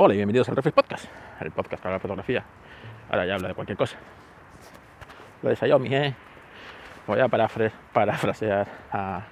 [0.00, 1.06] Hola y bienvenidos al Reflex Podcast,
[1.40, 2.44] el podcast que habla de fotografía.
[3.10, 3.96] Ahora ya habla de cualquier cosa.
[5.42, 6.14] Lo de Xiaomi, ¿eh?
[7.08, 9.22] Voy a parafrasear a,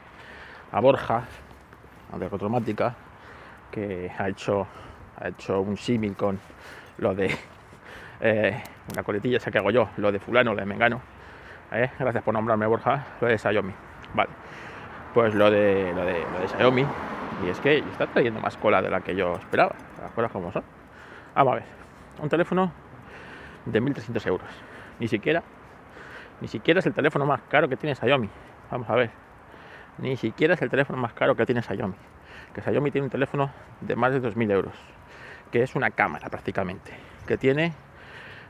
[0.72, 1.22] a Borja,
[2.18, 2.96] de Rotromática,
[3.70, 4.66] que ha hecho,
[5.20, 6.40] ha hecho un símil con
[6.98, 7.30] lo de
[8.20, 8.60] eh,
[8.90, 11.00] una coletilla esa que hago yo, lo de fulano, lo de Mengano.
[11.70, 11.92] ¿eh?
[11.96, 13.72] Gracias por nombrarme Borja, lo de Xiaomi.
[14.14, 14.30] Vale.
[15.14, 16.84] Pues lo de, lo de, lo de Xiaomi,
[17.44, 19.74] y es que está trayendo más cola de la que yo esperaba.
[20.00, 20.64] Las cosas como son.
[21.34, 21.64] Vamos a ver.
[22.20, 22.72] Un teléfono
[23.66, 24.48] de 1.300 euros.
[24.98, 25.42] Ni siquiera,
[26.40, 28.28] ni siquiera es el teléfono más caro que tiene Xiaomi.
[28.70, 29.10] Vamos a ver.
[29.98, 31.94] Ni siquiera es el teléfono más caro que tiene Xiaomi.
[32.54, 34.74] Que Xiaomi tiene un teléfono de más de 2.000 euros.
[35.50, 36.92] Que es una cámara prácticamente.
[37.26, 37.74] Que tiene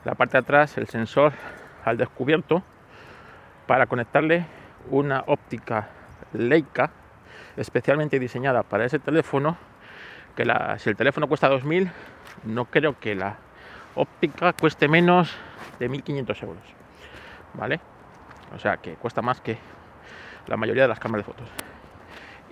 [0.04, 1.32] la parte de atrás el sensor
[1.84, 2.62] al descubierto
[3.66, 4.46] para conectarle
[4.90, 5.88] una óptica
[6.32, 6.90] Leica
[7.56, 9.56] especialmente diseñada para ese teléfono
[10.34, 11.90] que la- si el teléfono cuesta 2.000
[12.44, 13.36] no creo que la
[13.94, 15.34] óptica cueste menos
[15.78, 16.62] de 1.500 euros
[17.54, 17.80] vale
[18.54, 19.58] o sea que cuesta más que
[20.46, 21.48] la mayoría de las cámaras de fotos.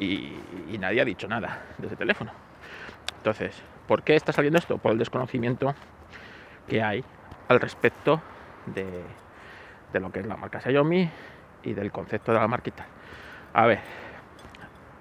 [0.01, 0.35] Y,
[0.73, 2.33] y nadie ha dicho nada de ese teléfono.
[3.19, 4.79] Entonces ¿por qué está saliendo esto?
[4.79, 5.75] por el desconocimiento
[6.69, 7.05] que hay
[7.49, 8.21] al respecto
[8.67, 9.05] de,
[9.93, 11.09] de lo que es la marca Xiaomi
[11.63, 12.87] y del concepto de la marquita.
[13.53, 13.81] A ver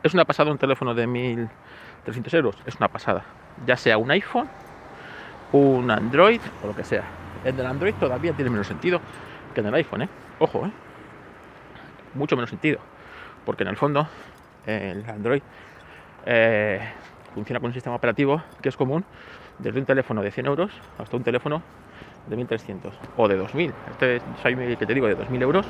[0.03, 2.57] ¿Es una pasada un teléfono de 1.300 euros?
[2.65, 3.23] Es una pasada.
[3.65, 4.49] Ya sea un iPhone,
[5.53, 7.05] un Android o lo que sea.
[7.45, 8.99] El del Android todavía tiene menos sentido
[9.55, 10.09] que en el iPhone, ¿eh?
[10.39, 10.71] Ojo, ¿eh?
[12.15, 12.79] Mucho menos sentido.
[13.45, 14.05] Porque en el fondo
[14.65, 15.41] el Android
[16.25, 16.81] eh,
[17.33, 19.05] funciona con un sistema operativo que es común
[19.59, 21.61] desde un teléfono de 100 euros hasta un teléfono
[22.27, 23.71] de 1.300 o de 2.000.
[23.91, 24.21] Este
[24.77, 25.65] que te digo de 2.000 euros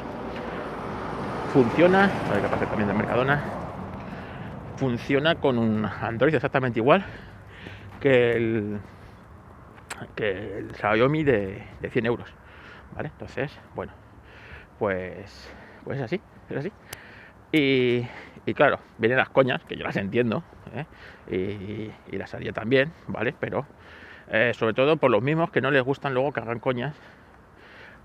[1.54, 2.10] funciona,
[2.42, 3.63] qué pasa también de Mercadona,
[4.84, 7.06] funciona con un Android exactamente igual
[8.02, 8.80] que el,
[10.14, 12.30] que el Xiaomi de, de 100 euros.
[12.94, 13.08] ¿Vale?
[13.08, 13.94] Entonces, bueno,
[14.78, 15.50] pues,
[15.86, 16.72] pues es así, es así.
[17.54, 18.06] Y,
[18.46, 20.44] y claro, vienen las coñas, que yo las entiendo,
[20.76, 20.86] ¿eh?
[21.32, 23.34] y, y las haría también, ¿vale?
[23.40, 23.66] Pero
[24.28, 26.94] eh, sobre todo por los mismos que no les gustan luego que hagan coñas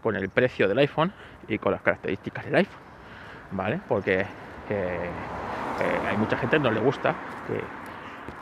[0.00, 1.12] con el precio del iPhone
[1.48, 2.82] y con las características del iPhone,
[3.50, 3.80] ¿vale?
[3.88, 4.26] Porque
[6.06, 7.14] hay mucha gente no le gusta
[7.46, 7.62] que,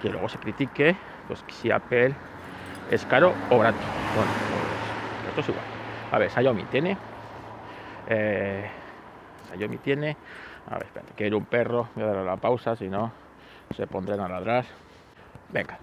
[0.01, 2.15] que luego se critique pues, si Apple
[2.91, 3.79] es caro o barato.
[4.15, 5.65] Bueno, pues esto es igual.
[6.13, 6.97] A ver, Xiaomi tiene.
[8.09, 8.71] eh,
[9.55, 10.17] Xiaomi tiene.
[10.71, 10.87] A ver,
[11.17, 11.89] era un perro.
[11.95, 13.13] Voy a darle la pausa, si no
[13.75, 14.65] se pondrán a ladrar.
[15.49, 15.79] Venga.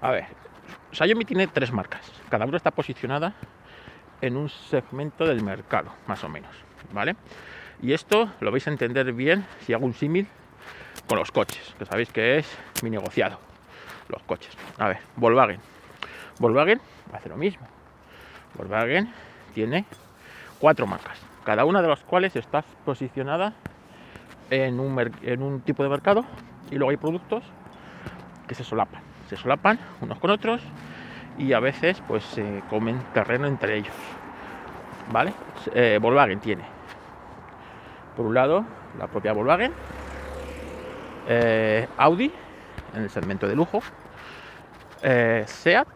[0.00, 0.26] A ver,
[0.92, 2.10] Xiaomi tiene tres marcas.
[2.30, 3.34] Cada una está posicionada
[4.20, 6.50] en un segmento del mercado, más o menos.
[6.92, 7.16] ¿Vale?
[7.80, 10.28] Y esto lo vais a entender bien si hago un símil
[11.12, 13.36] con los coches, que sabéis que es mi negociado.
[14.08, 14.56] Los coches.
[14.78, 15.60] A ver, Volkswagen.
[16.38, 16.80] Volkswagen
[17.12, 17.66] hace lo mismo.
[18.54, 19.12] Volkswagen
[19.52, 19.84] tiene
[20.58, 23.52] cuatro marcas, cada una de las cuales está posicionada
[24.48, 26.24] en un, tipo de mercado
[26.70, 27.44] y luego hay productos
[28.48, 29.02] que se solapan.
[29.28, 30.62] Se solapan unos con otros
[31.36, 33.94] y a veces pues se comen terreno entre ellos.
[35.12, 35.34] ¿Vale?
[35.74, 36.64] Eh, Volkswagen tiene
[38.16, 38.64] por un lado
[38.98, 39.74] la propia Volkswagen,
[41.28, 42.32] eh, Audi
[42.94, 43.80] en el segmento de lujo,
[45.02, 45.88] eh, SEAT,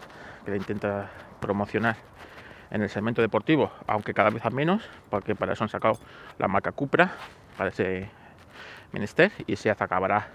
[0.44, 1.10] que la intenta
[1.40, 1.96] promocionar
[2.70, 5.98] en el segmento deportivo, aunque cada vez a menos, porque para eso han sacado
[6.38, 7.12] la marca Cupra
[7.56, 8.08] para ese
[8.92, 10.28] menester y SEAT acabará,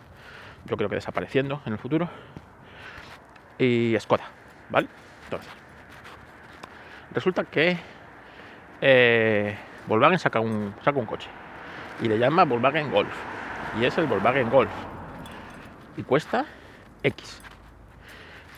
[0.65, 2.09] yo creo que desapareciendo en el futuro.
[3.57, 4.23] Y Skoda,
[4.69, 4.87] ¿vale?
[5.25, 5.51] Entonces,
[7.13, 7.77] resulta que
[8.81, 9.55] eh,
[9.87, 11.29] Volkswagen saca un, saca un coche
[12.01, 13.40] y le llama Volkswagen Golf.
[13.79, 14.71] Y es el Volkswagen Golf.
[15.97, 16.45] Y cuesta
[17.03, 17.41] X.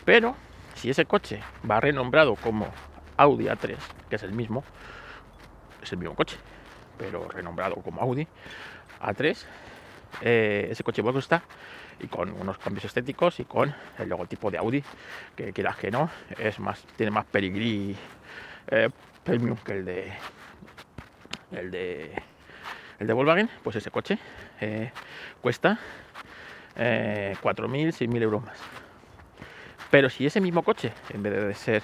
[0.04, 0.36] Pero
[0.74, 2.66] si ese coche va renombrado como
[3.16, 3.76] Audi A3,
[4.08, 4.64] que es el mismo,
[5.82, 6.36] es el mismo coche,
[6.98, 8.26] pero renombrado como Audi
[9.00, 9.44] A3,
[10.20, 11.42] eh, ese coche va a
[12.00, 14.84] y con unos cambios estéticos y con el logotipo de Audi,
[15.36, 17.96] que quieras que no, es más, tiene más pedigrí
[18.68, 18.90] eh,
[19.22, 20.12] premium que el de
[21.52, 22.22] el de
[22.98, 24.18] el de Volkswagen, pues ese coche
[24.60, 24.90] eh,
[25.40, 25.78] cuesta
[26.76, 28.58] eh, 4.000, 6.000 euros más.
[29.90, 31.82] Pero si ese mismo coche, en vez de ser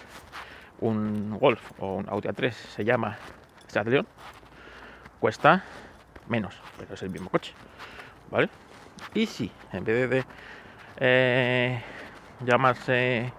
[0.81, 3.17] un Golf o un Audi A3, se llama
[3.69, 4.07] Seat León,
[5.21, 5.63] cuesta
[6.29, 7.53] menos, pero es el mismo coche,
[8.31, 8.49] ¿vale?
[9.15, 10.25] Y si en vez de
[10.99, 11.83] eh,
[12.45, 13.33] llamarse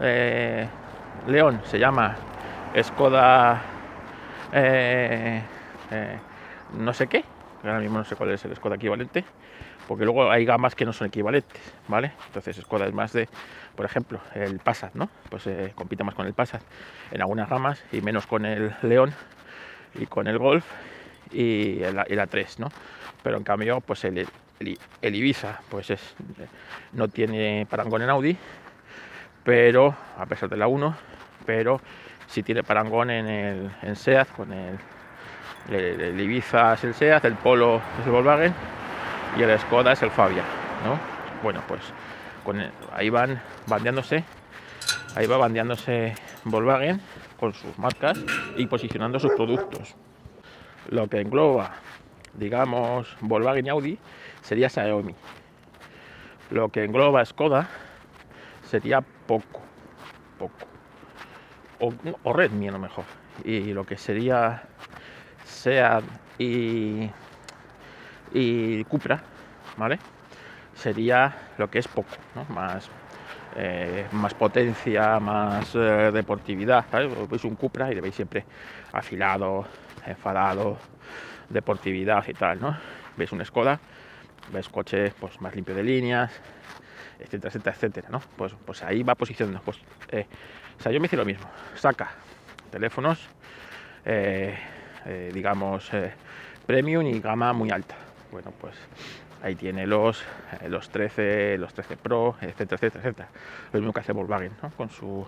[0.00, 0.68] eh,
[1.26, 2.16] León, se llama
[2.82, 3.62] Skoda
[6.78, 7.24] no sé qué,
[7.62, 9.24] ahora mismo no sé cuál es el Skoda equivalente,
[9.88, 12.12] porque luego hay gamas que no son equivalentes, ¿vale?
[12.26, 13.28] Entonces Skoda es más de
[13.74, 15.08] por ejemplo, el Passat, ¿no?
[15.30, 16.62] Pues eh, compite más con el Passat
[17.10, 19.12] en algunas gamas y menos con el León
[19.94, 20.64] y con el Golf
[21.32, 22.68] y el, el A3, ¿no?
[23.22, 24.28] Pero en cambio, pues el
[25.02, 26.14] Ibiza, pues es,
[26.92, 28.36] no tiene parangón en Audi,
[29.42, 30.94] pero a pesar de la 1,
[31.44, 31.80] pero
[32.28, 34.78] sí tiene parangón en el en SEAT, con el,
[35.68, 38.54] el, el Ibiza es el SEAT, el Polo es el Volkswagen
[39.36, 40.42] y el Skoda es el Fabia,
[40.84, 40.98] ¿no?
[41.42, 41.80] Bueno, pues
[42.44, 42.62] con
[42.92, 44.24] ahí van bandeándose,
[45.16, 46.14] ahí va bandeándose
[46.44, 47.00] Volkswagen
[47.38, 48.18] con sus marcas
[48.56, 49.94] y posicionando sus productos.
[50.88, 51.72] Lo que engloba,
[52.34, 53.98] digamos, Volkswagen y Audi
[54.42, 55.14] sería Xiaomi.
[56.50, 57.68] Lo que engloba Skoda
[58.68, 59.62] sería poco,
[60.38, 60.66] poco.
[61.80, 63.04] O, o Redmi a lo mejor.
[63.44, 64.62] Y lo que sería
[65.44, 66.04] Seat
[66.38, 67.08] y,
[68.32, 69.20] y Cupra,
[69.76, 69.98] ¿vale?
[70.74, 72.44] Sería lo que es poco, ¿no?
[72.54, 72.90] Más,
[73.56, 77.10] eh, más potencia, más eh, deportividad, ¿sabes?
[77.28, 78.44] Veis un Cupra y le veis siempre
[78.92, 79.66] afilado,
[80.06, 80.78] enfadado,
[81.48, 82.76] deportividad y tal, ¿no?
[83.16, 83.78] Veis un Skoda,
[84.52, 86.32] ves coche pues, más limpio de líneas,
[87.18, 88.20] etcétera, etcétera, etcétera, ¿no?
[88.36, 89.60] Pues, pues ahí va posicionando.
[89.64, 89.78] Pues,
[90.10, 90.26] eh,
[90.82, 91.46] Xiaomi hice lo mismo,
[91.76, 92.10] saca
[92.70, 93.28] teléfonos,
[94.04, 94.58] eh,
[95.06, 96.12] eh, digamos, eh,
[96.66, 97.94] premium y gama muy alta.
[98.30, 98.74] Bueno, pues
[99.42, 100.22] ahí tiene los,
[100.60, 103.28] eh, los 13, los 13 Pro, etcétera, etcétera, etcétera.
[103.72, 104.70] Lo mismo que hace Volkswagen, ¿no?
[104.70, 105.26] Con, su,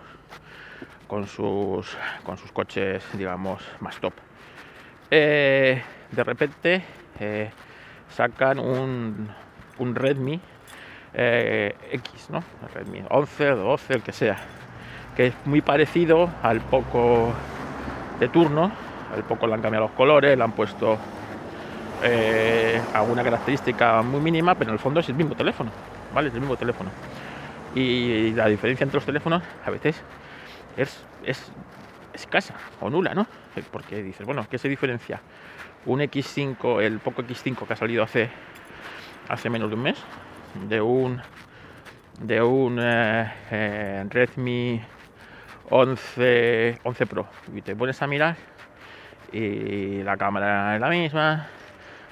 [1.07, 4.15] con, sus, con sus coches, digamos, más top.
[5.11, 5.83] De
[6.25, 6.83] repente
[8.09, 9.29] sacan un,
[9.79, 10.41] un Redmi
[11.15, 12.43] X, ¿no?
[12.63, 14.37] El Redmi 11, 12, el que sea,
[15.17, 17.33] que es muy parecido al Poco
[18.19, 18.86] de turno.
[19.17, 20.99] Al Poco le han cambiado los colores, le han puesto
[22.03, 25.71] eh, alguna característica muy mínima, pero en el fondo es el mismo teléfono,
[26.15, 26.29] ¿vale?
[26.29, 26.91] Es el mismo teléfono.
[27.75, 30.01] Y la diferencia entre los teléfonos a veces
[30.77, 31.51] es, es
[32.13, 33.27] escasa o nula, ¿no?
[33.71, 35.21] Porque dices, bueno, ¿qué se diferencia?
[35.87, 38.29] Un X5, el Poco X5 que ha salido hace,
[39.29, 39.99] hace menos de un mes,
[40.69, 41.21] de un
[42.21, 44.81] de un eh, eh, Redmi
[45.69, 48.37] 11, 11 Pro y te pones a mirar
[49.33, 51.47] y la cámara es la misma,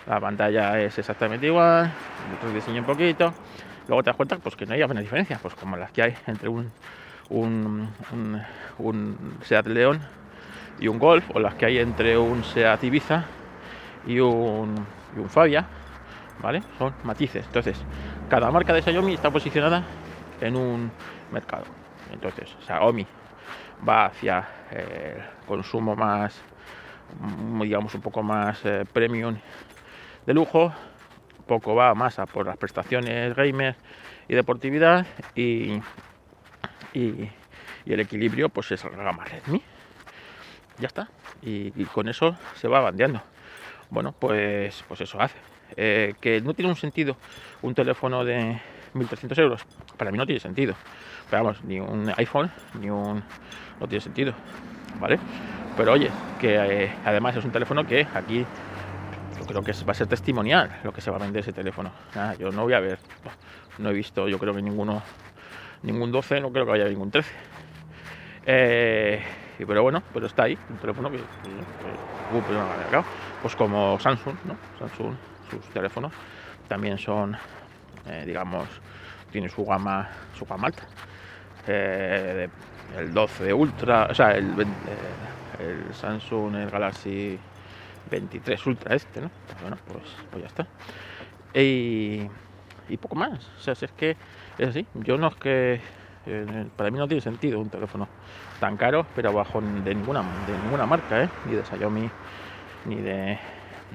[0.06, 1.90] la pantalla es exactamente igual,
[2.36, 3.32] otro diseño un poquito,
[3.88, 6.16] luego te das cuenta pues que no hay apenas diferencia, pues como las que hay
[6.26, 6.70] entre un
[7.30, 8.42] un, un,
[8.78, 10.00] un Seat León
[10.78, 13.24] y un Golf o las que hay entre un Seat Ibiza
[14.06, 14.74] y un,
[15.16, 15.66] y un Fabia,
[16.42, 16.62] ¿vale?
[16.78, 17.46] Son matices.
[17.46, 17.82] Entonces,
[18.28, 19.84] cada marca de Xiaomi está posicionada
[20.40, 20.90] en un
[21.32, 21.64] mercado.
[22.12, 23.06] Entonces, Xiaomi
[23.86, 26.40] va hacia el consumo más,
[27.62, 29.36] digamos, un poco más eh, premium
[30.26, 30.72] de lujo,
[31.46, 33.76] poco va más a por las prestaciones gamer
[34.28, 35.80] y deportividad y,
[36.94, 37.30] y,
[37.86, 39.62] el equilibrio pues es la gama Redmi.
[40.78, 41.08] Ya está.
[41.42, 43.22] Y, y con eso se va bandeando.
[43.90, 45.36] Bueno, pues, pues eso hace.
[45.76, 47.16] Eh, que no tiene un sentido
[47.62, 48.60] un teléfono de
[48.94, 49.62] 1.300 euros.
[49.96, 50.74] Para mí no tiene sentido.
[51.30, 53.22] Pero vamos, ni un iPhone, ni un...
[53.80, 54.34] No tiene sentido.
[55.00, 55.18] ¿Vale?
[55.74, 58.46] Pero oye, que eh, además es un teléfono que aquí
[59.38, 61.92] yo creo que va a ser testimonial lo que se va a vender ese teléfono.
[62.38, 62.98] Yo no voy a ver,
[63.78, 65.02] no he visto, yo creo que ninguno,
[65.82, 67.32] ningún 12, no creo que haya ningún 13.
[68.46, 69.22] Eh,
[69.66, 72.42] pero bueno, pero está ahí, un teléfono que, que- que- uh,
[73.40, 74.58] pues como Samsung, ¿no?
[74.78, 75.16] Samsung,
[75.48, 76.12] sus teléfonos
[76.68, 77.36] también son,
[78.06, 78.68] eh, digamos,
[79.30, 80.88] tiene su gama, su gama alta.
[81.66, 82.48] Eh,
[82.96, 85.16] el 12 Ultra, o sea, el, 20, eh,
[85.58, 87.38] el Samsung, el Galaxy
[88.10, 89.30] 23 Ultra este, ¿no?
[89.46, 90.66] Pues bueno, pues, pues ya está.
[91.54, 92.28] Y,
[93.00, 93.50] poco más.
[93.58, 94.16] O sea, si es que
[94.58, 94.86] es así.
[94.94, 95.80] Yo no es que.
[96.76, 98.08] para mí no tiene sentido un teléfono
[98.60, 101.28] tan caro, pero bajo de ninguna, de ninguna marca, ¿eh?
[101.46, 102.10] Ni de Xiaomi,
[102.86, 103.38] ni de,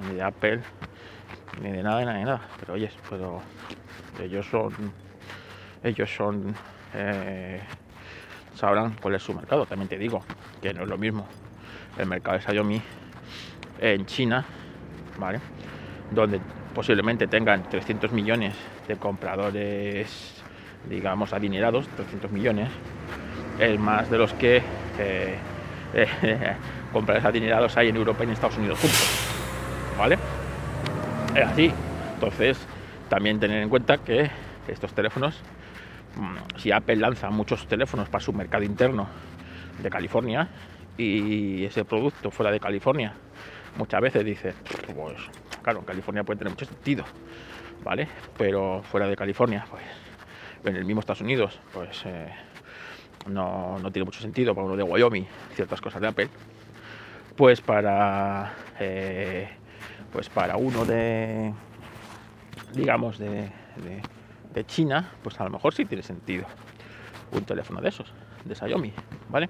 [0.03, 0.61] ni de Apple,
[1.61, 2.41] ni de nada, ni nada, nada.
[2.59, 3.41] Pero oye, pero
[4.21, 4.73] ellos son.
[5.83, 6.55] Ellos son.
[6.93, 7.61] eh,
[8.55, 9.65] sabrán cuál es su mercado.
[9.65, 10.21] También te digo
[10.61, 11.25] que no es lo mismo
[11.99, 12.81] el mercado de Xiaomi
[13.81, 14.43] en China,
[15.17, 15.39] ¿vale?
[16.11, 16.39] Donde
[16.73, 18.55] posiblemente tengan 300 millones
[18.87, 20.41] de compradores,
[20.89, 22.69] digamos, adinerados, 300 millones,
[23.59, 24.57] es más de los que
[24.97, 25.37] eh,
[25.93, 26.55] eh,
[26.93, 29.27] compradores adinerados hay en Europa y en Estados Unidos juntos,
[29.97, 30.17] ¿vale?
[31.35, 31.71] Es así.
[32.15, 32.59] Entonces,
[33.09, 34.29] también tener en cuenta que
[34.67, 35.35] estos teléfonos,
[36.15, 39.07] mm, si Apple lanza muchos teléfonos para su mercado interno
[39.81, 40.47] de California
[41.03, 43.15] y ese producto fuera de California
[43.77, 44.53] muchas veces dice,
[44.95, 45.17] pues
[45.63, 47.03] claro, en California puede tener mucho sentido,
[47.83, 48.07] ¿vale?
[48.37, 49.83] Pero fuera de California, pues
[50.65, 52.27] en el mismo Estados Unidos, pues eh,
[53.27, 56.29] no, no, tiene mucho sentido para uno de Wyoming ciertas cosas de Apple,
[57.35, 59.49] pues para eh,
[60.11, 61.53] pues para uno de
[62.73, 63.49] digamos de,
[64.53, 66.45] de, China, pues a lo mejor sí tiene sentido
[67.31, 68.13] un teléfono de esos,
[68.43, 68.91] de Xiaomi,
[69.29, 69.49] ¿vale?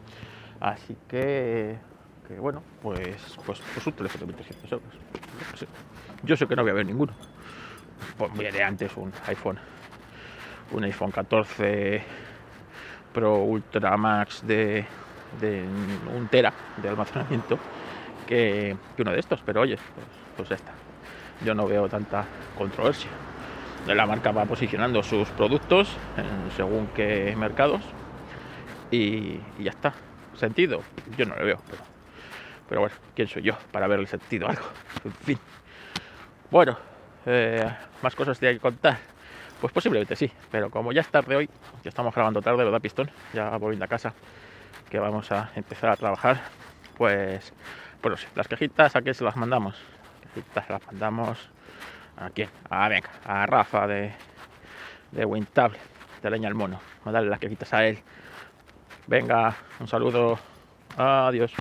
[0.60, 1.78] Así que,
[2.28, 4.94] que bueno, pues, pues, pues un teléfono de 1.300 euros.
[6.24, 7.14] Yo sé que no voy a ver ninguno.
[8.18, 9.58] Pues de antes un iPhone,
[10.72, 12.04] un iPhone 14
[13.14, 14.86] Pro Ultra Max de,
[16.14, 17.58] un tera de almacenamiento
[18.28, 20.72] que, uno de estos, pero oye, pues, pues está.
[21.44, 22.26] Yo no veo tanta
[22.58, 23.10] controversia.
[23.88, 25.96] La marca va posicionando sus productos
[26.56, 27.82] según qué mercados
[28.92, 29.94] y, ya está.
[30.40, 30.82] ¿Sentido?
[31.18, 31.82] Yo no lo veo, pero,
[32.70, 34.64] pero bueno, ¿quién soy yo para verle sentido algo?
[35.04, 35.40] En fin.
[36.50, 36.78] Bueno,
[37.26, 37.70] eh,
[38.02, 38.98] más cosas de que contar.
[39.60, 41.50] Pues posiblemente sí, pero como ya es tarde hoy,
[41.84, 43.12] ya estamos grabando tarde, ¿verdad, Pistón?
[43.34, 44.14] Ya volviendo a casa,
[44.90, 46.40] que vamos a empezar a trabajar,
[46.98, 47.52] pues,
[48.02, 49.76] bueno, sí, las quejitas a qué se las mandamos.
[50.24, 51.50] Las quejitas las mandamos
[52.16, 52.50] a quién?
[52.70, 54.14] A venga, a Rafa de,
[55.12, 55.78] de Wintable,
[56.24, 56.80] de Leña al Mono.
[57.04, 58.00] Mandarle las quejitas a él.
[59.10, 60.38] Venga, un saludo.
[60.96, 61.52] Adiós.